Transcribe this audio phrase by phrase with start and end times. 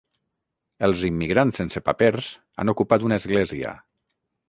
[0.87, 2.33] Els immigrants sense papers
[2.65, 3.79] han ocupat una església.